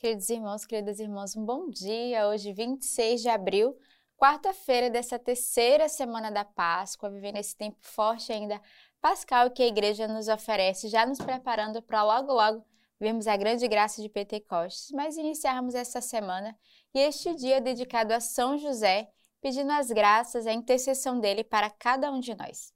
Queridos 0.00 0.30
irmãos, 0.30 0.64
queridas 0.64 0.98
irmãs, 0.98 1.36
um 1.36 1.44
bom 1.44 1.68
dia. 1.68 2.26
Hoje, 2.26 2.54
26 2.54 3.20
de 3.20 3.28
abril, 3.28 3.76
quarta-feira 4.16 4.88
dessa 4.88 5.18
terceira 5.18 5.90
semana 5.90 6.30
da 6.30 6.42
Páscoa, 6.42 7.10
vivendo 7.10 7.36
esse 7.36 7.54
tempo 7.54 7.76
forte 7.82 8.32
ainda 8.32 8.58
pascal 8.98 9.50
que 9.50 9.62
a 9.62 9.66
igreja 9.66 10.08
nos 10.08 10.26
oferece, 10.26 10.88
já 10.88 11.04
nos 11.04 11.18
preparando 11.18 11.82
para 11.82 12.02
logo, 12.02 12.32
logo 12.32 12.64
vermos 12.98 13.26
a 13.26 13.36
grande 13.36 13.68
graça 13.68 14.00
de 14.00 14.08
Pentecostes, 14.08 14.90
mas 14.92 15.18
iniciarmos 15.18 15.74
essa 15.74 16.00
semana 16.00 16.58
e 16.94 16.98
este 16.98 17.34
dia 17.34 17.60
dedicado 17.60 18.14
a 18.14 18.20
São 18.20 18.56
José, 18.56 19.10
pedindo 19.42 19.70
as 19.70 19.90
graças, 19.90 20.46
a 20.46 20.52
intercessão 20.54 21.20
dele 21.20 21.44
para 21.44 21.68
cada 21.68 22.10
um 22.10 22.20
de 22.20 22.34
nós. 22.34 22.72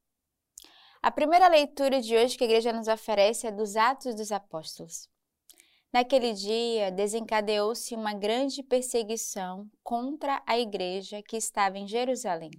A 1.00 1.10
primeira 1.10 1.48
leitura 1.48 2.02
de 2.02 2.14
hoje 2.14 2.36
que 2.36 2.44
a 2.44 2.46
igreja 2.46 2.70
nos 2.70 2.86
oferece 2.86 3.46
é 3.46 3.50
dos 3.50 3.76
Atos 3.76 4.14
dos 4.14 4.30
Apóstolos. 4.30 5.13
Naquele 5.94 6.32
dia, 6.32 6.90
desencadeou-se 6.90 7.94
uma 7.94 8.12
grande 8.12 8.64
perseguição 8.64 9.70
contra 9.80 10.42
a 10.44 10.58
igreja 10.58 11.22
que 11.22 11.36
estava 11.36 11.78
em 11.78 11.86
Jerusalém. 11.86 12.50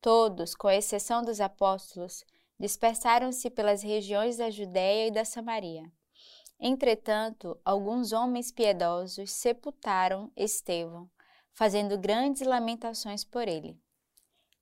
Todos, 0.00 0.54
com 0.54 0.70
exceção 0.70 1.20
dos 1.20 1.42
apóstolos, 1.42 2.24
dispersaram-se 2.58 3.50
pelas 3.50 3.82
regiões 3.82 4.38
da 4.38 4.48
Judéia 4.48 5.08
e 5.08 5.10
da 5.10 5.26
Samaria. 5.26 5.92
Entretanto, 6.58 7.54
alguns 7.62 8.12
homens 8.14 8.50
piedosos 8.50 9.30
sepultaram 9.30 10.32
Estevão, 10.34 11.06
fazendo 11.52 11.98
grandes 11.98 12.40
lamentações 12.46 13.24
por 13.24 13.46
ele. 13.46 13.78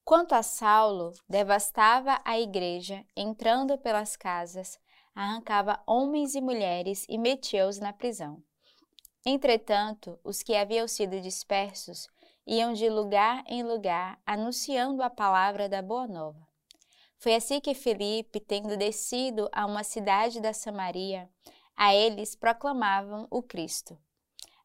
Quanto 0.05 0.35
a 0.35 0.43
Saulo, 0.43 1.13
devastava 1.29 2.21
a 2.25 2.37
igreja, 2.37 3.07
entrando 3.17 3.79
pelas 3.79 4.17
casas, 4.17 4.77
arrancava 5.17 5.83
homens 5.87 6.35
e 6.35 6.41
mulheres 6.43 7.07
e 7.09 7.17
metia-os 7.17 7.81
na 7.81 7.93
prisão. 7.93 8.43
Entretanto, 9.25 10.21
os 10.23 10.43
que 10.43 10.55
haviam 10.55 10.87
sido 10.87 11.21
dispersos 11.21 12.07
iam 12.47 12.75
de 12.75 12.89
lugar 12.91 13.43
em 13.49 13.63
lugar 13.65 14.21
anunciando 14.27 15.03
a 15.03 15.09
palavra 15.09 15.69
da 15.69 15.81
Boa 15.81 16.07
Nova. 16.07 16.47
Foi 17.19 17.35
assim 17.35 17.59
que 17.61 17.75
Felipe, 17.75 18.39
tendo 18.39 18.77
descido 18.77 19.49
a 19.51 19.65
uma 19.65 19.83
cidade 19.83 20.39
da 20.39 20.53
Samaria, 20.53 21.29
a 21.75 21.95
eles 21.95 22.37
proclamavam 22.37 23.27
o 23.31 23.43
Cristo. 23.43 23.99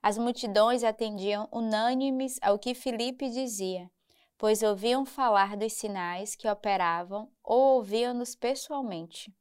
As 0.04 0.18
multidões 0.18 0.84
atendiam 0.84 1.48
unânimes 1.52 2.38
ao 2.42 2.60
que 2.60 2.76
Felipe 2.76 3.30
dizia, 3.30 3.90
pois 4.38 4.62
ouviam 4.64 5.06
falar 5.06 5.56
dos 5.56 5.74
sinais 5.74 6.36
que 6.36 6.48
operavam 6.48 7.32
ou 7.42 7.78
ouviam-nos 7.78 8.36
pessoalmente. 8.36 9.34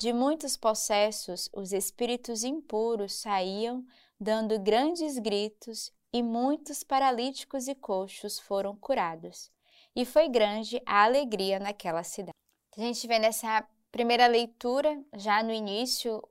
De 0.00 0.14
muitos 0.14 0.56
possessos, 0.56 1.50
os 1.52 1.74
espíritos 1.74 2.42
impuros 2.42 3.12
saíam, 3.12 3.84
dando 4.18 4.58
grandes 4.58 5.18
gritos, 5.18 5.92
e 6.10 6.22
muitos 6.22 6.82
paralíticos 6.82 7.68
e 7.68 7.74
coxos 7.74 8.38
foram 8.38 8.74
curados. 8.74 9.50
E 9.94 10.06
foi 10.06 10.26
grande 10.30 10.80
a 10.86 11.04
alegria 11.04 11.58
naquela 11.58 12.02
cidade. 12.02 12.32
A 12.78 12.80
gente 12.80 13.06
vê 13.06 13.18
nessa 13.18 13.62
primeira 13.92 14.26
leitura, 14.26 15.04
já 15.18 15.42
no 15.42 15.52
início, 15.52 16.22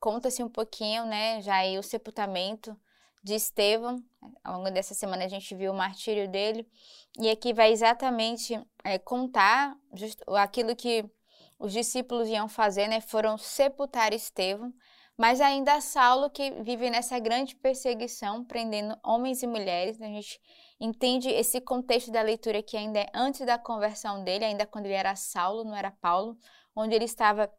conta-se 0.00 0.42
um 0.42 0.48
pouquinho, 0.48 1.04
né, 1.04 1.42
já 1.42 1.56
aí 1.56 1.78
o 1.78 1.82
sepultamento 1.82 2.74
de 3.22 3.34
Estevão. 3.34 4.02
Ao 4.42 4.56
longo 4.56 4.70
dessa 4.70 4.94
semana 4.94 5.26
a 5.26 5.28
gente 5.28 5.54
viu 5.54 5.72
o 5.72 5.76
martírio 5.76 6.26
dele. 6.26 6.66
E 7.18 7.28
aqui 7.28 7.52
vai 7.52 7.70
exatamente 7.70 8.58
é, 8.82 8.98
contar 8.98 9.76
aquilo 10.38 10.74
que 10.74 11.04
os 11.60 11.72
discípulos 11.72 12.26
iam 12.26 12.48
fazer, 12.48 12.88
né, 12.88 13.00
foram 13.02 13.36
sepultar 13.36 14.14
Estevão, 14.14 14.72
mas 15.16 15.42
ainda 15.42 15.78
Saulo 15.82 16.30
que 16.30 16.50
vive 16.62 16.88
nessa 16.88 17.18
grande 17.18 17.54
perseguição, 17.54 18.42
prendendo 18.42 18.98
homens 19.04 19.42
e 19.42 19.46
mulheres. 19.46 19.98
Né, 19.98 20.06
a 20.06 20.12
gente 20.12 20.40
entende 20.80 21.28
esse 21.28 21.60
contexto 21.60 22.10
da 22.10 22.22
leitura 22.22 22.62
que 22.62 22.78
ainda 22.78 23.00
é 23.00 23.10
antes 23.12 23.44
da 23.44 23.58
conversão 23.58 24.24
dele, 24.24 24.46
ainda 24.46 24.64
quando 24.64 24.86
ele 24.86 24.94
era 24.94 25.14
Saulo, 25.14 25.62
não 25.62 25.76
era 25.76 25.90
Paulo, 25.90 26.38
onde 26.74 26.94
ele 26.94 27.04
estava 27.04 27.52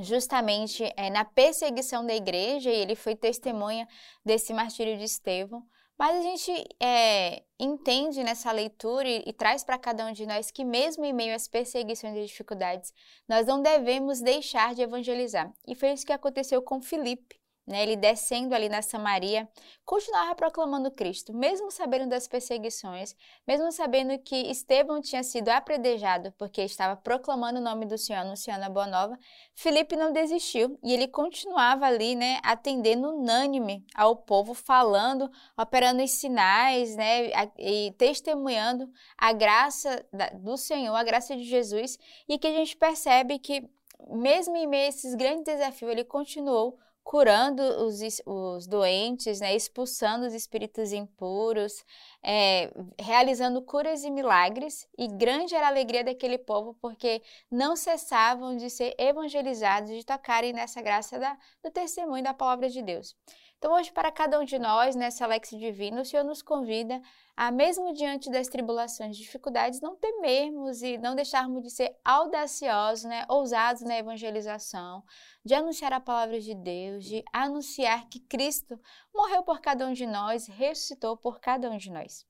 justamente 0.00 0.84
é, 0.96 1.10
na 1.10 1.24
perseguição 1.24 2.06
da 2.06 2.14
igreja 2.14 2.70
e 2.70 2.76
ele 2.76 2.94
foi 2.94 3.16
testemunha 3.16 3.88
desse 4.24 4.54
martírio 4.54 4.96
de 4.96 5.04
Estevão. 5.04 5.66
Mas 5.98 6.16
a 6.16 6.22
gente 6.22 6.50
é, 6.80 7.44
entende 7.58 8.24
nessa 8.24 8.50
leitura 8.50 9.08
e, 9.08 9.22
e 9.26 9.32
traz 9.32 9.62
para 9.62 9.78
cada 9.78 10.06
um 10.06 10.12
de 10.12 10.26
nós 10.26 10.50
que, 10.50 10.64
mesmo 10.64 11.04
em 11.04 11.12
meio 11.12 11.34
às 11.34 11.46
perseguições 11.46 12.16
e 12.16 12.26
dificuldades, 12.26 12.92
nós 13.28 13.46
não 13.46 13.62
devemos 13.62 14.20
deixar 14.20 14.74
de 14.74 14.82
evangelizar. 14.82 15.52
E 15.66 15.74
foi 15.74 15.92
isso 15.92 16.06
que 16.06 16.12
aconteceu 16.12 16.60
com 16.62 16.80
Filipe. 16.80 17.43
Né, 17.66 17.82
ele 17.82 17.96
descendo 17.96 18.54
ali 18.54 18.68
na 18.68 18.82
Samaria, 18.82 19.48
continuava 19.86 20.34
proclamando 20.34 20.90
Cristo, 20.90 21.32
mesmo 21.32 21.70
sabendo 21.70 22.06
das 22.06 22.28
perseguições, 22.28 23.16
mesmo 23.46 23.72
sabendo 23.72 24.18
que 24.18 24.36
Estevão 24.50 25.00
tinha 25.00 25.22
sido 25.22 25.48
apredejado 25.48 26.30
porque 26.36 26.60
estava 26.60 26.94
proclamando 26.94 27.58
o 27.58 27.62
nome 27.62 27.86
do 27.86 27.96
Senhor, 27.96 28.20
anunciando 28.20 28.66
a 28.66 28.68
boa 28.68 28.86
nova, 28.86 29.18
Felipe 29.54 29.96
não 29.96 30.12
desistiu 30.12 30.78
e 30.82 30.92
ele 30.92 31.08
continuava 31.08 31.86
ali, 31.86 32.14
né, 32.14 32.38
atendendo 32.42 33.08
unânime 33.08 33.82
ao 33.94 34.14
povo, 34.14 34.52
falando, 34.52 35.30
operando 35.56 36.02
os 36.02 36.10
sinais, 36.10 36.94
né, 36.96 37.30
e 37.58 37.94
testemunhando 37.96 38.90
a 39.16 39.32
graça 39.32 40.04
do 40.34 40.58
Senhor, 40.58 40.94
a 40.94 41.02
graça 41.02 41.34
de 41.34 41.44
Jesus, 41.44 41.98
e 42.28 42.38
que 42.38 42.46
a 42.46 42.52
gente 42.52 42.76
percebe 42.76 43.38
que 43.38 43.66
mesmo 44.10 44.54
em 44.56 44.66
meio 44.66 44.84
a 44.84 44.88
esses 44.88 45.14
grandes 45.14 45.44
desafios, 45.44 45.90
ele 45.90 46.04
continuou 46.04 46.78
curando 47.04 47.62
os, 47.62 48.00
os 48.24 48.66
doentes, 48.66 49.38
né, 49.38 49.54
expulsando 49.54 50.26
os 50.26 50.32
espíritos 50.32 50.90
impuros, 50.90 51.84
é, 52.22 52.72
realizando 52.98 53.60
curas 53.60 54.02
e 54.02 54.10
milagres, 54.10 54.88
e 54.98 55.06
grande 55.06 55.54
era 55.54 55.66
a 55.66 55.68
alegria 55.68 56.02
daquele 56.02 56.38
povo, 56.38 56.74
porque 56.80 57.22
não 57.50 57.76
cessavam 57.76 58.56
de 58.56 58.70
ser 58.70 58.94
evangelizados, 58.98 59.90
de 59.90 60.04
tocarem 60.04 60.54
nessa 60.54 60.80
graça 60.80 61.18
da, 61.18 61.36
do 61.62 61.70
testemunho 61.70 62.24
da 62.24 62.32
palavra 62.32 62.70
de 62.70 62.80
Deus. 62.80 63.14
Então, 63.58 63.72
hoje, 63.72 63.90
para 63.92 64.12
cada 64.12 64.38
um 64.38 64.44
de 64.44 64.58
nós, 64.58 64.94
nessa 64.94 65.26
Lex 65.26 65.50
Divina, 65.50 66.02
o 66.02 66.04
Senhor 66.04 66.22
nos 66.22 66.42
convida 66.42 67.00
a, 67.34 67.50
mesmo 67.50 67.94
diante 67.94 68.30
das 68.30 68.46
tribulações 68.46 69.16
e 69.16 69.20
dificuldades, 69.20 69.80
não 69.80 69.96
temermos 69.96 70.82
e 70.82 70.98
não 70.98 71.14
deixarmos 71.14 71.62
de 71.62 71.70
ser 71.70 71.96
audaciosos, 72.04 73.04
né, 73.04 73.24
ousados 73.28 73.82
na 73.82 73.96
evangelização, 73.96 75.02
de 75.44 75.54
anunciar 75.54 75.92
a 75.92 76.00
palavra 76.00 76.40
de 76.40 76.54
Deus, 76.54 77.04
de 77.04 77.24
anunciar 77.32 78.06
que 78.08 78.20
Cristo 78.20 78.78
morreu 79.14 79.42
por 79.42 79.60
cada 79.60 79.86
um 79.86 79.92
de 79.92 80.06
nós, 80.06 80.46
ressuscitou 80.46 81.16
por 81.16 81.40
cada 81.40 81.70
um 81.70 81.78
de 81.78 81.90
nós. 81.90 82.26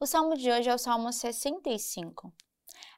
O 0.00 0.06
salmo 0.06 0.36
de 0.36 0.50
hoje 0.50 0.70
é 0.70 0.74
o 0.74 0.78
Salmo 0.78 1.12
65. 1.12 2.32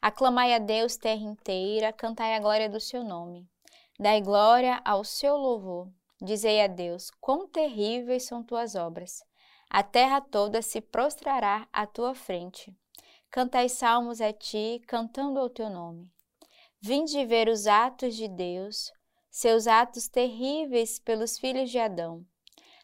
Aclamai 0.01 0.55
a 0.55 0.59
Deus, 0.59 0.97
terra 0.97 1.23
inteira, 1.23 1.93
cantai 1.93 2.35
a 2.37 2.39
glória 2.39 2.69
do 2.69 2.79
seu 2.79 3.03
nome. 3.03 3.49
Dai 3.99 4.21
glória 4.21 4.81
ao 4.85 5.03
seu 5.03 5.37
louvor 5.37 5.91
Dizei 6.23 6.61
a 6.61 6.67
Deus: 6.67 7.11
quão 7.21 7.49
terríveis 7.49 8.25
são 8.25 8.43
tuas 8.43 8.75
obras. 8.75 9.25
A 9.71 9.83
terra 9.83 10.21
toda 10.21 10.61
se 10.61 10.81
prostrará 10.81 11.67
à 11.73 11.87
tua 11.87 12.15
frente. 12.15 12.77
Cantai 13.31 13.69
salmos 13.69 14.21
a 14.21 14.33
ti, 14.33 14.83
cantando 14.87 15.39
ao 15.39 15.49
teu 15.49 15.71
nome. 15.71 16.11
Vinde 16.79 17.25
ver 17.25 17.49
os 17.49 17.67
atos 17.67 18.17
de 18.17 18.29
Deus, 18.29 18.93
seus 19.31 19.67
atos 19.67 20.09
terríveis 20.09 20.99
pelos 20.99 21.39
filhos 21.39 21.71
de 21.71 21.79
Adão. 21.79 22.27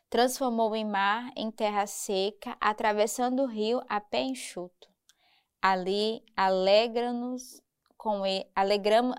Transformou 0.08 0.74
em 0.74 0.84
mar, 0.84 1.30
em 1.36 1.50
terra 1.50 1.86
seca, 1.86 2.56
atravessando 2.60 3.42
o 3.42 3.46
rio 3.46 3.82
a 3.88 4.00
pé 4.00 4.22
enxuto. 4.22 4.88
Ali 5.60 6.24
alegra-nos 6.36 7.60
com 7.98 8.24
ele, 8.24 8.46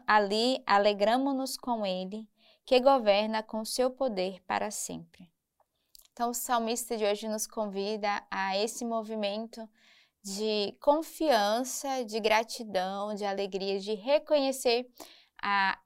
ali 0.07 0.63
alegramo-nos 0.65 1.57
com 1.57 1.85
ele 1.85 2.27
que 2.67 2.81
governa 2.81 3.41
com 3.41 3.63
seu 3.63 3.89
poder 3.89 4.43
para 4.45 4.69
sempre. 4.69 5.31
Então, 6.11 6.31
o 6.31 6.33
salmista 6.33 6.97
de 6.97 7.05
hoje 7.05 7.25
nos 7.29 7.47
convida 7.47 8.21
a 8.29 8.57
esse 8.57 8.83
movimento 8.83 9.67
de 10.21 10.75
confiança, 10.81 12.03
de 12.03 12.19
gratidão, 12.19 13.15
de 13.15 13.23
alegria, 13.23 13.79
de 13.79 13.93
reconhecer 13.93 14.85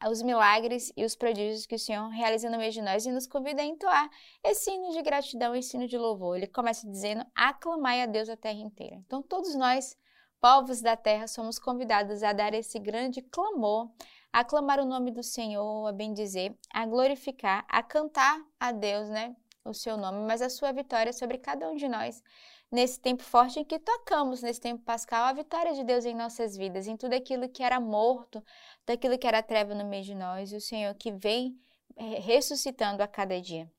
os 0.10 0.24
milagres 0.24 0.92
e 0.98 1.06
os 1.06 1.16
prodígios 1.16 1.68
que 1.68 1.76
o 1.76 1.80
Senhor 1.80 2.08
realiza 2.08 2.50
no 2.50 2.58
meio 2.58 2.72
de 2.72 2.82
nós 2.82 3.06
e 3.06 3.12
nos 3.12 3.28
convida 3.28 3.62
a 3.62 3.66
entoar 3.66 4.10
esse 4.44 4.72
hino 4.72 4.92
de 4.92 5.04
gratidão, 5.04 5.54
esse 5.54 5.78
hino 5.78 5.88
de 5.88 6.00
louvor. 6.00 6.38
Ele 6.38 6.48
começa 6.48 6.90
dizendo: 6.90 7.24
aclamai 7.36 8.02
a 8.02 8.08
Deus 8.08 8.28
a 8.28 8.36
terra 8.36 8.60
inteira. 8.60 8.96
Então, 8.96 9.22
todos 9.22 9.54
nós, 9.54 9.96
povos 10.40 10.82
da 10.82 10.98
terra, 10.98 11.28
somos 11.28 11.60
convidados 11.60 12.24
a 12.24 12.34
dar 12.34 12.56
esse 12.56 12.80
grande 12.80 13.22
clamor 13.22 13.92
a 14.32 14.40
aclamar 14.40 14.80
o 14.80 14.86
nome 14.86 15.12
do 15.12 15.24
Senhor, 15.24 15.88
a 15.88 15.92
bendizer, 15.92 16.56
a 16.74 16.86
glorificar, 16.86 17.66
a 17.68 17.84
cantar 17.84 18.42
a 18.60 18.72
Deus, 18.72 19.10
né? 19.10 19.36
O 19.64 19.74
seu 19.74 19.96
nome, 19.98 20.26
mas 20.26 20.42
a 20.42 20.50
sua 20.50 20.72
vitória 20.72 21.14
sobre 21.14 21.38
cada 21.38 21.70
um 21.70 21.76
de 21.76 21.88
nós. 21.88 22.24
Nesse 22.72 23.00
tempo 23.00 23.22
forte 23.22 23.60
em 23.60 23.66
que 23.66 23.78
tocamos, 23.78 24.42
nesse 24.42 24.62
tempo 24.62 24.82
pascal, 24.84 25.26
a 25.26 25.34
vitória 25.34 25.74
de 25.74 25.84
Deus 25.84 26.06
em 26.06 26.16
nossas 26.16 26.56
vidas, 26.56 26.88
em 26.88 26.96
tudo 26.96 27.14
aquilo 27.14 27.50
que 27.50 27.62
era 27.62 27.80
morto, 27.80 28.44
daquilo 28.86 29.18
que 29.18 29.28
era 29.28 29.44
treva 29.44 29.76
no 29.76 29.86
meio 29.86 30.04
de 30.04 30.16
nós, 30.16 30.52
e 30.52 30.56
o 30.56 30.62
Senhor 30.62 30.96
que 30.96 31.12
vem 31.12 31.60
é, 31.98 32.20
ressuscitando 32.20 33.04
a 33.04 33.08
cada 33.08 33.40
dia. 33.42 33.70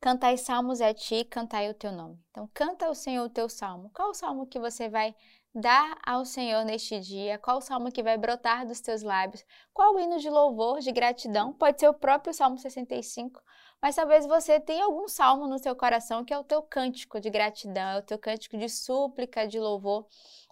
Cantai 0.00 0.36
salmos 0.36 0.80
a 0.80 0.92
ti, 0.92 1.24
cantai 1.24 1.70
o 1.70 1.74
teu 1.74 1.92
nome. 1.92 2.18
Então, 2.30 2.50
canta 2.52 2.86
ao 2.86 2.94
Senhor 2.94 3.24
o 3.24 3.30
teu 3.30 3.48
salmo. 3.48 3.90
Qual 3.94 4.10
o 4.10 4.14
salmo 4.14 4.46
que 4.46 4.58
você 4.58 4.88
vai 4.88 5.14
dar 5.54 5.96
ao 6.04 6.24
Senhor 6.24 6.64
neste 6.64 6.98
dia? 6.98 7.38
Qual 7.38 7.60
salmo 7.60 7.92
que 7.92 8.02
vai 8.02 8.18
brotar 8.18 8.66
dos 8.66 8.80
teus 8.80 9.02
lábios? 9.02 9.44
Qual 9.72 9.98
hino 10.00 10.18
de 10.18 10.28
louvor, 10.28 10.80
de 10.80 10.90
gratidão? 10.90 11.52
Pode 11.52 11.78
ser 11.78 11.88
o 11.88 11.94
próprio 11.94 12.34
Salmo 12.34 12.58
65, 12.58 13.40
mas 13.80 13.94
talvez 13.94 14.26
você 14.26 14.58
tenha 14.58 14.84
algum 14.84 15.06
salmo 15.06 15.46
no 15.46 15.58
seu 15.58 15.76
coração 15.76 16.24
que 16.24 16.34
é 16.34 16.38
o 16.38 16.42
teu 16.42 16.60
cântico 16.62 17.20
de 17.20 17.30
gratidão, 17.30 17.90
é 17.90 17.98
o 17.98 18.02
teu 18.02 18.18
cântico 18.18 18.56
de 18.56 18.68
súplica, 18.68 19.46
de 19.46 19.60
louvor, 19.60 20.06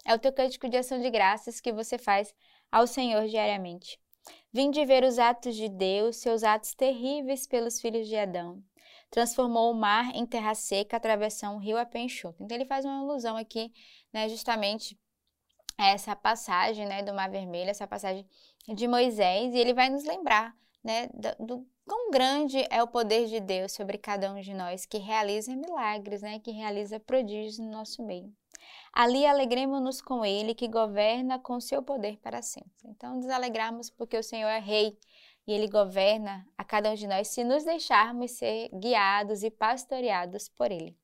é 0.05 0.15
o 0.15 0.19
teu 0.19 0.31
cântico 0.31 0.69
de 0.69 0.77
ação 0.77 1.01
de 1.01 1.09
graças 1.09 1.59
que 1.59 1.73
você 1.73 1.97
faz 1.97 2.33
ao 2.71 2.87
Senhor 2.87 3.27
diariamente. 3.27 3.99
Vinde 4.53 4.85
ver 4.85 5.03
os 5.03 5.19
atos 5.19 5.55
de 5.55 5.67
Deus, 5.67 6.15
seus 6.15 6.43
atos 6.43 6.73
terríveis 6.73 7.45
pelos 7.45 7.81
filhos 7.81 8.07
de 8.07 8.15
Adão 8.15 8.63
transformou 9.13 9.71
o 9.71 9.75
mar 9.75 10.09
em 10.15 10.25
terra 10.25 10.55
seca, 10.55 10.97
atravessando 10.97 11.57
o 11.57 11.59
rio 11.59 11.77
a 11.77 11.85
pé 11.85 11.99
enxuto. 11.99 12.41
Então 12.41 12.57
ele 12.57 12.65
faz 12.65 12.83
uma 12.83 12.97
alusão 12.97 13.37
aqui, 13.37 13.71
né, 14.13 14.29
justamente 14.29 14.97
essa 15.77 16.15
passagem, 16.15 16.85
né, 16.85 17.01
do 17.01 17.13
Mar 17.13 17.29
Vermelho, 17.29 17.69
essa 17.69 17.87
passagem 17.87 18.27
de 18.67 18.87
Moisés, 18.87 19.53
e 19.53 19.57
ele 19.57 19.73
vai 19.73 19.89
nos 19.89 20.03
lembrar, 20.03 20.55
né, 20.83 21.09
do, 21.13 21.45
do 21.45 21.67
quão 21.85 22.11
grande 22.11 22.65
é 22.69 22.81
o 22.81 22.87
poder 22.87 23.27
de 23.27 23.39
Deus 23.39 23.71
sobre 23.71 23.97
cada 23.97 24.31
um 24.31 24.39
de 24.39 24.53
nós, 24.53 24.85
que 24.85 24.97
realiza 24.97 25.55
milagres, 25.55 26.21
né, 26.21 26.39
que 26.39 26.51
realiza 26.51 26.99
prodígios 26.99 27.57
no 27.57 27.69
nosso 27.69 28.03
meio. 28.03 28.31
Ali 28.93 29.25
alegremos-nos 29.25 30.01
com 30.01 30.23
Ele, 30.23 30.53
que 30.53 30.67
governa 30.67 31.39
com 31.39 31.59
seu 31.59 31.81
poder 31.81 32.17
para 32.19 32.41
sempre. 32.41 32.71
Então, 32.85 33.15
nos 33.15 33.27
alegrarmos 33.27 33.89
porque 33.89 34.17
o 34.17 34.23
Senhor 34.23 34.49
é 34.49 34.59
Rei, 34.59 34.97
e 35.45 35.51
Ele 35.51 35.67
governa 35.67 36.47
a 36.57 36.63
cada 36.63 36.91
um 36.91 36.95
de 36.95 37.07
nós 37.07 37.27
se 37.27 37.43
nos 37.43 37.63
deixarmos 37.63 38.31
ser 38.31 38.69
guiados 38.69 39.43
e 39.43 39.51
pastoreados 39.51 40.47
por 40.47 40.71
Ele. 40.71 40.95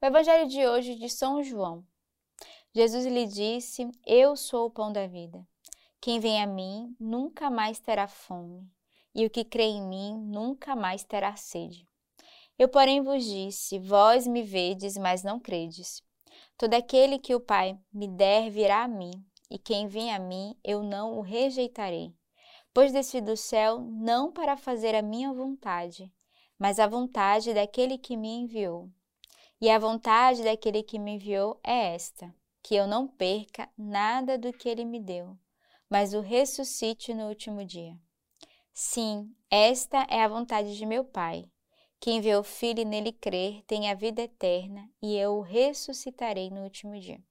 O 0.00 0.06
Evangelho 0.06 0.48
de 0.48 0.66
hoje 0.66 0.94
de 0.94 1.08
São 1.10 1.42
João. 1.42 1.84
Jesus 2.74 3.06
lhe 3.06 3.26
disse: 3.26 3.88
Eu 4.04 4.36
sou 4.36 4.66
o 4.66 4.70
pão 4.70 4.92
da 4.92 5.06
vida. 5.06 5.46
Quem 6.00 6.18
vem 6.18 6.42
a 6.42 6.46
mim 6.46 6.94
nunca 6.98 7.48
mais 7.48 7.78
terá 7.78 8.08
fome, 8.08 8.68
e 9.14 9.24
o 9.24 9.30
que 9.30 9.44
crê 9.44 9.64
em 9.64 9.82
mim 9.82 10.18
nunca 10.18 10.74
mais 10.74 11.04
terá 11.04 11.36
sede. 11.36 11.86
Eu, 12.58 12.68
porém, 12.68 13.02
vos 13.02 13.24
disse: 13.24 13.78
Vós 13.78 14.26
me 14.26 14.42
vedes, 14.42 14.96
mas 14.96 15.22
não 15.22 15.38
credes. 15.38 16.02
Todo 16.58 16.74
aquele 16.74 17.18
que 17.18 17.34
o 17.34 17.40
Pai 17.40 17.78
me 17.92 18.08
der 18.08 18.50
virá 18.50 18.82
a 18.82 18.88
mim, 18.88 19.12
e 19.50 19.58
quem 19.58 19.86
vem 19.86 20.12
a 20.12 20.18
mim 20.18 20.56
eu 20.64 20.82
não 20.82 21.18
o 21.18 21.20
rejeitarei 21.20 22.12
pois 22.74 22.92
desci 22.92 23.20
do 23.20 23.36
céu 23.36 23.78
não 23.78 24.32
para 24.32 24.56
fazer 24.56 24.96
a 24.96 25.00
minha 25.00 25.32
vontade, 25.32 26.12
mas 26.58 26.80
a 26.80 26.88
vontade 26.88 27.54
daquele 27.54 27.96
que 27.96 28.16
me 28.16 28.28
enviou. 28.28 28.90
E 29.60 29.70
a 29.70 29.78
vontade 29.78 30.42
daquele 30.42 30.82
que 30.82 30.98
me 30.98 31.12
enviou 31.12 31.58
é 31.62 31.94
esta: 31.94 32.34
que 32.64 32.74
eu 32.74 32.86
não 32.86 33.06
perca 33.06 33.68
nada 33.76 34.38
do 34.38 34.50
que 34.50 34.68
ele 34.68 34.86
me 34.86 34.98
deu, 34.98 35.38
mas 35.88 36.14
o 36.14 36.20
ressuscite 36.20 37.12
no 37.12 37.28
último 37.28 37.64
dia. 37.64 37.94
Sim, 38.72 39.32
esta 39.50 40.06
é 40.10 40.24
a 40.24 40.28
vontade 40.28 40.76
de 40.76 40.86
meu 40.86 41.04
Pai. 41.04 41.44
Quem 42.00 42.20
vê 42.20 42.34
o 42.34 42.42
Filho 42.42 42.80
e 42.80 42.84
nele 42.84 43.12
crer 43.12 43.62
tem 43.66 43.90
a 43.90 43.94
vida 43.94 44.22
eterna, 44.22 44.90
e 45.00 45.14
eu 45.14 45.34
o 45.34 45.42
ressuscitarei 45.42 46.50
no 46.50 46.62
último 46.62 46.98
dia. 46.98 47.22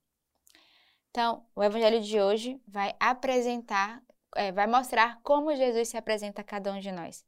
Então, 1.09 1.45
o 1.56 1.63
Evangelho 1.63 2.01
de 2.01 2.21
hoje 2.21 2.62
vai 2.68 2.95
apresentar 3.00 4.01
é, 4.36 4.51
vai 4.51 4.68
mostrar 4.68 5.19
como 5.21 5.56
Jesus 5.56 5.89
se 5.89 5.97
apresenta 5.97 6.41
a 6.41 6.44
cada 6.44 6.71
um 6.71 6.79
de 6.79 6.91
nós. 6.91 7.25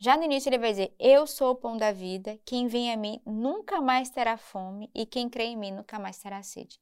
Já 0.00 0.16
no 0.16 0.24
início 0.24 0.48
ele 0.48 0.58
vai 0.58 0.70
dizer: 0.70 0.94
Eu 0.98 1.26
sou 1.26 1.52
o 1.52 1.56
pão 1.56 1.76
da 1.76 1.92
vida, 1.92 2.38
quem 2.44 2.66
vem 2.66 2.92
a 2.92 2.96
mim 2.96 3.20
nunca 3.24 3.80
mais 3.80 4.10
terá 4.10 4.36
fome, 4.36 4.90
e 4.94 5.06
quem 5.06 5.28
crê 5.28 5.44
em 5.44 5.56
mim 5.56 5.72
nunca 5.72 5.98
mais 5.98 6.18
terá 6.18 6.42
sede. 6.42 6.78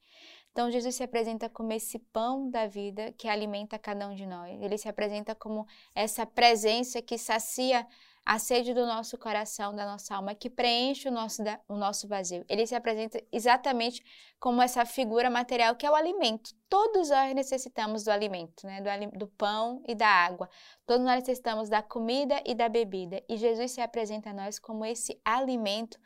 Então 0.52 0.70
Jesus 0.70 0.94
se 0.94 1.02
apresenta 1.02 1.48
como 1.48 1.72
esse 1.72 1.98
pão 1.98 2.48
da 2.50 2.66
vida 2.66 3.12
que 3.12 3.26
alimenta 3.26 3.78
cada 3.78 4.06
um 4.06 4.14
de 4.14 4.26
nós. 4.26 4.60
Ele 4.60 4.76
se 4.76 4.88
apresenta 4.88 5.34
como 5.34 5.66
essa 5.94 6.26
presença 6.26 7.00
que 7.00 7.16
sacia 7.16 7.86
a 8.24 8.38
sede 8.38 8.72
do 8.72 8.86
nosso 8.86 9.18
coração, 9.18 9.74
da 9.74 9.84
nossa 9.84 10.14
alma, 10.14 10.34
que 10.34 10.48
preenche 10.48 11.08
o 11.08 11.12
nosso, 11.12 11.42
o 11.68 11.74
nosso 11.74 12.06
vazio. 12.06 12.44
Ele 12.48 12.66
se 12.66 12.74
apresenta 12.74 13.20
exatamente 13.32 14.02
como 14.38 14.62
essa 14.62 14.84
figura 14.84 15.28
material 15.28 15.74
que 15.74 15.84
é 15.84 15.90
o 15.90 15.94
alimento. 15.94 16.54
Todos 16.68 17.10
nós 17.10 17.34
necessitamos 17.34 18.04
do 18.04 18.10
alimento, 18.10 18.64
né? 18.64 18.80
do, 18.80 19.18
do 19.18 19.26
pão 19.26 19.82
e 19.88 19.94
da 19.94 20.06
água. 20.06 20.48
Todos 20.86 21.04
nós 21.04 21.16
necessitamos 21.16 21.68
da 21.68 21.82
comida 21.82 22.40
e 22.46 22.54
da 22.54 22.68
bebida. 22.68 23.22
E 23.28 23.36
Jesus 23.36 23.72
se 23.72 23.80
apresenta 23.80 24.30
a 24.30 24.34
nós 24.34 24.58
como 24.58 24.84
esse 24.84 25.20
alimento, 25.24 25.98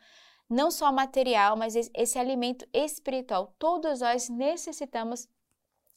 não 0.49 0.71
só 0.71 0.91
material, 0.91 1.55
mas 1.57 1.75
esse, 1.75 2.17
alimento 2.17 2.67
espiritual. 2.73 3.53
Todos 3.59 4.01
nós 4.01 4.29
necessitamos 4.29 5.27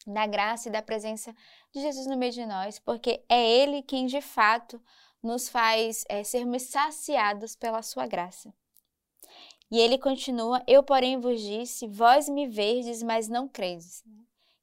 da 0.06 0.26
graça 0.26 0.68
e 0.68 0.72
da 0.72 0.82
presença 0.82 1.34
de 1.72 1.80
Jesus 1.80 2.06
no 2.06 2.16
meio 2.16 2.32
de 2.32 2.44
nós, 2.46 2.78
porque 2.78 3.24
é 3.28 3.48
Ele 3.48 3.82
quem 3.82 4.06
de 4.06 4.20
fato 4.20 4.82
nos 5.22 5.48
faz 5.48 6.04
é, 6.08 6.24
sermos 6.24 6.62
saciados 6.62 7.54
pela 7.54 7.82
sua 7.82 8.06
graça. 8.06 8.52
E 9.70 9.78
ele 9.78 9.98
continua: 9.98 10.62
Eu, 10.66 10.82
porém, 10.82 11.20
vos 11.20 11.40
disse, 11.40 11.86
vós 11.86 12.28
me 12.28 12.48
verdes, 12.48 13.02
mas 13.02 13.28
não 13.28 13.46
credes. 13.46 14.02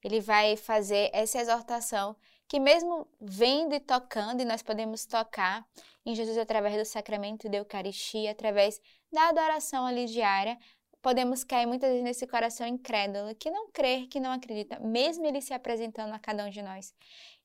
Ele 0.03 0.19
vai 0.21 0.55
fazer 0.55 1.09
essa 1.13 1.39
exortação 1.39 2.15
que, 2.47 2.59
mesmo 2.59 3.07
vendo 3.19 3.75
e 3.75 3.79
tocando, 3.79 4.41
e 4.41 4.45
nós 4.45 4.61
podemos 4.61 5.05
tocar 5.05 5.65
em 6.05 6.15
Jesus 6.15 6.37
através 6.37 6.77
do 6.77 6.85
sacramento 6.85 7.49
da 7.49 7.57
Eucaristia, 7.57 8.31
através 8.31 8.79
da 9.11 9.29
adoração 9.29 9.85
ali 9.85 10.05
diária, 10.05 10.57
podemos 11.01 11.43
cair 11.43 11.65
muitas 11.65 11.89
vezes 11.89 12.03
nesse 12.03 12.27
coração 12.27 12.67
incrédulo, 12.67 13.33
que 13.35 13.49
não 13.49 13.69
crê, 13.71 14.07
que 14.07 14.19
não 14.19 14.31
acredita, 14.31 14.79
mesmo 14.79 15.25
ele 15.25 15.41
se 15.41 15.53
apresentando 15.53 16.13
a 16.13 16.19
cada 16.19 16.45
um 16.45 16.49
de 16.49 16.61
nós. 16.61 16.93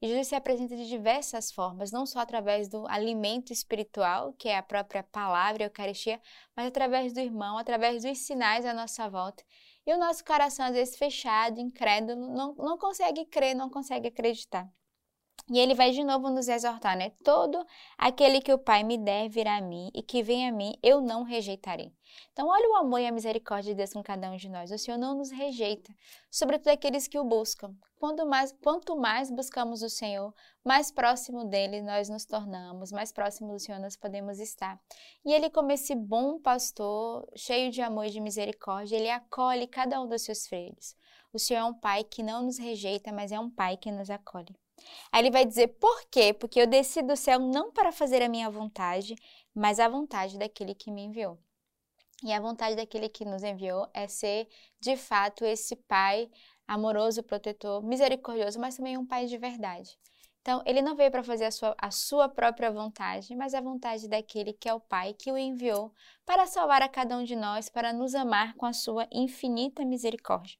E 0.00 0.08
Jesus 0.08 0.28
se 0.28 0.34
apresenta 0.34 0.76
de 0.76 0.88
diversas 0.88 1.52
formas, 1.52 1.92
não 1.92 2.04
só 2.04 2.20
através 2.20 2.68
do 2.68 2.86
alimento 2.88 3.52
espiritual, 3.52 4.32
que 4.32 4.48
é 4.48 4.56
a 4.56 4.62
própria 4.62 5.02
palavra, 5.02 5.64
a 5.64 5.66
Eucaristia, 5.66 6.20
mas 6.56 6.66
através 6.66 7.12
do 7.12 7.20
irmão, 7.20 7.56
através 7.56 8.02
dos 8.02 8.18
sinais 8.18 8.66
à 8.66 8.74
nossa 8.74 9.08
volta. 9.08 9.44
E 9.86 9.92
o 9.94 9.98
nosso 9.98 10.24
coração, 10.24 10.66
às 10.66 10.72
vezes 10.74 10.96
fechado, 10.96 11.60
incrédulo, 11.60 12.28
não, 12.34 12.54
não 12.54 12.78
consegue 12.78 13.24
crer, 13.26 13.54
não 13.54 13.68
consegue 13.70 14.08
acreditar. 14.08 14.68
E 15.50 15.58
ele 15.58 15.74
vai 15.74 15.90
de 15.90 16.04
novo 16.04 16.30
nos 16.30 16.48
exortar, 16.48 16.96
né? 16.96 17.10
Todo 17.24 17.66
aquele 17.98 18.40
que 18.40 18.52
o 18.52 18.58
Pai 18.58 18.84
me 18.84 18.96
der 18.96 19.28
virá 19.28 19.56
a 19.56 19.60
mim, 19.60 19.90
e 19.92 20.02
que 20.02 20.22
vem 20.22 20.48
a 20.48 20.52
mim, 20.52 20.78
eu 20.82 21.00
não 21.00 21.24
rejeitarei. 21.24 21.92
Então, 22.32 22.48
olha 22.48 22.70
o 22.70 22.76
amor 22.76 23.00
e 23.00 23.06
a 23.06 23.12
misericórdia 23.12 23.72
de 23.72 23.76
Deus 23.76 23.92
com 23.92 24.02
cada 24.02 24.30
um 24.30 24.36
de 24.36 24.48
nós. 24.48 24.70
O 24.70 24.78
Senhor 24.78 24.96
não 24.96 25.16
nos 25.16 25.30
rejeita, 25.30 25.92
sobretudo 26.30 26.68
aqueles 26.68 27.08
que 27.08 27.18
o 27.18 27.24
buscam. 27.24 27.74
Quanto 27.98 28.24
mais, 28.24 28.52
quanto 28.62 28.96
mais 28.96 29.30
buscamos 29.30 29.82
o 29.82 29.90
Senhor, 29.90 30.32
mais 30.64 30.90
próximo 30.90 31.44
dele 31.44 31.82
nós 31.82 32.08
nos 32.08 32.24
tornamos, 32.24 32.90
mais 32.90 33.12
próximo 33.12 33.52
do 33.52 33.58
Senhor 33.58 33.80
nós 33.80 33.96
podemos 33.96 34.38
estar. 34.38 34.80
E 35.24 35.32
ele, 35.32 35.50
como 35.50 35.72
esse 35.72 35.94
bom 35.94 36.40
pastor, 36.40 37.28
cheio 37.36 37.70
de 37.70 37.82
amor 37.82 38.06
e 38.06 38.10
de 38.10 38.20
misericórdia, 38.20 38.96
ele 38.96 39.10
acolhe 39.10 39.66
cada 39.66 40.00
um 40.00 40.08
dos 40.08 40.22
seus 40.22 40.46
filhos. 40.46 40.96
O 41.32 41.38
Senhor 41.38 41.60
é 41.60 41.64
um 41.64 41.74
pai 41.74 42.04
que 42.04 42.22
não 42.22 42.42
nos 42.42 42.58
rejeita, 42.58 43.12
mas 43.12 43.32
é 43.32 43.40
um 43.40 43.50
pai 43.50 43.76
que 43.76 43.90
nos 43.90 44.08
acolhe. 44.08 44.56
Aí 45.10 45.22
ele 45.22 45.30
vai 45.30 45.44
dizer 45.44 45.68
por 45.78 46.04
quê? 46.10 46.32
Porque 46.32 46.60
eu 46.60 46.66
desci 46.66 47.02
do 47.02 47.16
céu 47.16 47.38
não 47.38 47.72
para 47.72 47.92
fazer 47.92 48.22
a 48.22 48.28
minha 48.28 48.50
vontade, 48.50 49.14
mas 49.54 49.78
a 49.78 49.88
vontade 49.88 50.38
daquele 50.38 50.74
que 50.74 50.90
me 50.90 51.02
enviou. 51.02 51.38
E 52.24 52.32
a 52.32 52.40
vontade 52.40 52.76
daquele 52.76 53.08
que 53.08 53.24
nos 53.24 53.42
enviou 53.42 53.88
é 53.92 54.06
ser, 54.06 54.48
de 54.80 54.96
fato, 54.96 55.44
esse 55.44 55.74
pai 55.74 56.30
amoroso, 56.66 57.22
protetor, 57.22 57.82
misericordioso, 57.82 58.60
mas 58.60 58.76
também 58.76 58.96
um 58.96 59.06
pai 59.06 59.26
de 59.26 59.36
verdade. 59.36 59.98
Então, 60.42 60.60
ele 60.66 60.82
não 60.82 60.96
veio 60.96 61.10
para 61.10 61.22
fazer 61.22 61.44
a 61.44 61.50
sua, 61.52 61.74
a 61.78 61.90
sua 61.92 62.28
própria 62.28 62.68
vontade, 62.68 63.34
mas 63.36 63.54
a 63.54 63.60
vontade 63.60 64.08
daquele 64.08 64.52
que 64.52 64.68
é 64.68 64.74
o 64.74 64.80
Pai 64.80 65.14
que 65.14 65.30
o 65.30 65.38
enviou 65.38 65.94
para 66.26 66.46
salvar 66.46 66.82
a 66.82 66.88
cada 66.88 67.16
um 67.16 67.22
de 67.22 67.36
nós, 67.36 67.68
para 67.68 67.92
nos 67.92 68.12
amar 68.12 68.54
com 68.54 68.66
a 68.66 68.72
sua 68.72 69.06
infinita 69.12 69.84
misericórdia. 69.84 70.58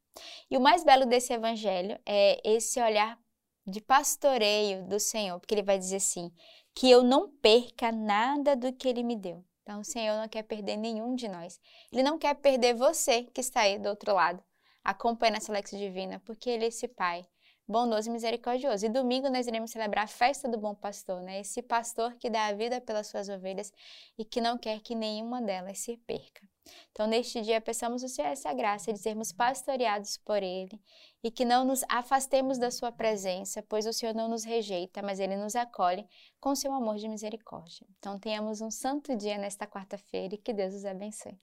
E 0.48 0.56
o 0.56 0.60
mais 0.60 0.84
belo 0.84 1.04
desse 1.04 1.32
evangelho 1.32 1.98
é 2.06 2.40
esse 2.44 2.80
olhar 2.80 3.18
de 3.66 3.80
pastoreio 3.80 4.84
do 4.86 4.98
Senhor, 4.98 5.38
porque 5.38 5.54
ele 5.54 5.62
vai 5.62 5.78
dizer 5.78 5.96
assim: 5.96 6.32
que 6.74 6.90
eu 6.90 7.02
não 7.02 7.28
perca 7.28 7.92
nada 7.92 8.56
do 8.56 8.72
que 8.72 8.88
ele 8.88 9.02
me 9.02 9.16
deu. 9.16 9.44
Então, 9.62 9.80
o 9.80 9.84
Senhor 9.84 10.16
não 10.16 10.28
quer 10.28 10.42
perder 10.42 10.76
nenhum 10.76 11.14
de 11.14 11.28
nós. 11.28 11.60
Ele 11.92 12.02
não 12.02 12.18
quer 12.18 12.34
perder 12.34 12.74
você 12.74 13.24
que 13.24 13.40
está 13.40 13.60
aí 13.60 13.78
do 13.78 13.88
outro 13.88 14.12
lado, 14.14 14.42
acompanhando 14.82 15.36
essa 15.36 15.52
Lex 15.52 15.70
Divina, 15.70 16.20
porque 16.24 16.50
Ele 16.50 16.64
é 16.64 16.68
esse 16.68 16.88
Pai 16.88 17.24
bondoso 17.66 18.08
e 18.08 18.12
misericordioso. 18.12 18.84
E 18.84 18.88
domingo 18.88 19.30
nós 19.30 19.46
iremos 19.46 19.70
celebrar 19.70 20.04
a 20.04 20.08
festa 20.08 20.48
do 20.48 20.58
bom 20.58 20.74
pastor, 20.74 21.22
né? 21.22 21.40
Esse 21.40 21.62
pastor 21.62 22.14
que 22.16 22.28
dá 22.28 22.46
a 22.46 22.52
vida 22.52 22.80
pelas 22.80 23.06
suas 23.06 23.28
ovelhas 23.28 23.72
e 24.18 24.24
que 24.24 24.40
não 24.40 24.58
quer 24.58 24.80
que 24.80 24.94
nenhuma 24.94 25.40
delas 25.40 25.78
se 25.78 25.96
perca. 25.98 26.46
Então, 26.90 27.06
neste 27.06 27.40
dia, 27.40 27.60
peçamos 27.60 28.02
o 28.02 28.08
Senhor 28.08 28.28
essa 28.28 28.52
graça 28.52 28.92
de 28.92 28.98
sermos 28.98 29.32
pastoreados 29.32 30.16
por 30.18 30.42
Ele 30.42 30.80
e 31.22 31.30
que 31.30 31.44
não 31.44 31.64
nos 31.64 31.82
afastemos 31.88 32.58
da 32.58 32.70
Sua 32.70 32.92
presença, 32.92 33.62
pois 33.68 33.86
o 33.86 33.92
Senhor 33.92 34.14
não 34.14 34.28
nos 34.28 34.44
rejeita, 34.44 35.02
mas 35.02 35.18
Ele 35.18 35.36
nos 35.36 35.56
acolhe 35.56 36.06
com 36.40 36.54
seu 36.54 36.72
amor 36.72 36.96
de 36.96 37.08
misericórdia. 37.08 37.86
Então, 37.98 38.18
tenhamos 38.18 38.60
um 38.60 38.70
santo 38.70 39.16
dia 39.16 39.38
nesta 39.38 39.66
quarta-feira 39.66 40.34
e 40.34 40.38
que 40.38 40.52
Deus 40.52 40.74
os 40.74 40.84
abençoe. 40.84 41.38